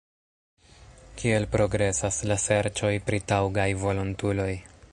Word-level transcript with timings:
Kiel 1.19 1.43
progresas 1.55 2.17
la 2.31 2.37
serĉoj 2.45 2.93
pri 3.11 3.21
taŭgaj 3.33 3.69
volontuloj? 3.83 4.51